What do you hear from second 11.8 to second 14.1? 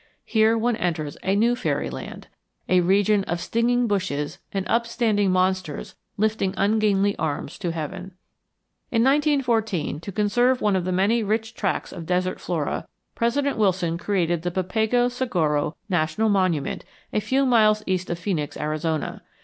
of desert flora, President Wilson